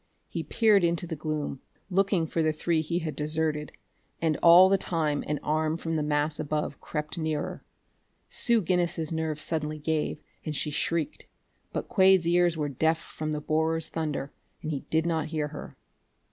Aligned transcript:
He 0.27 0.41
peered 0.41 0.83
into 0.83 1.05
the 1.05 1.15
gloom, 1.15 1.61
looking 1.91 2.25
for 2.25 2.41
the 2.41 2.51
three 2.51 2.81
he 2.81 2.97
had 2.97 3.15
deserted, 3.15 3.71
and 4.19 4.35
all 4.37 4.67
the 4.67 4.75
time 4.79 5.23
an 5.27 5.39
arm 5.43 5.77
from 5.77 5.93
the 5.95 6.01
mass 6.01 6.39
above 6.39 6.81
crept 6.81 7.19
nearer. 7.19 7.63
Sue 8.27 8.63
Guinness's 8.63 9.11
nerves 9.11 9.43
suddenly 9.43 9.77
gave, 9.77 10.19
and 10.43 10.55
she 10.55 10.71
shrieked; 10.71 11.27
but 11.71 11.87
Quade's 11.87 12.25
ears 12.27 12.57
were 12.57 12.67
deaf 12.67 12.97
from 12.99 13.31
the 13.31 13.41
borer's 13.41 13.89
thunder, 13.89 14.33
and 14.63 14.71
he 14.71 14.79
did 14.89 15.05
not 15.05 15.27
hear 15.27 15.49
her. 15.49 15.77